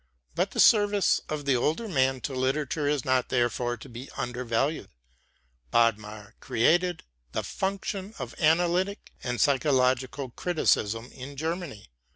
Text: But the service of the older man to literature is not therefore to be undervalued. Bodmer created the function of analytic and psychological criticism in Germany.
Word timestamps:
But 0.33 0.49
the 0.49 0.59
service 0.59 1.21
of 1.29 1.45
the 1.45 1.55
older 1.55 1.87
man 1.87 2.21
to 2.21 2.33
literature 2.33 2.87
is 2.87 3.05
not 3.05 3.29
therefore 3.29 3.77
to 3.77 3.87
be 3.87 4.09
undervalued. 4.17 4.89
Bodmer 5.69 6.33
created 6.39 7.03
the 7.33 7.43
function 7.43 8.15
of 8.17 8.33
analytic 8.39 9.13
and 9.23 9.39
psychological 9.39 10.31
criticism 10.31 11.11
in 11.11 11.37
Germany. 11.37 11.87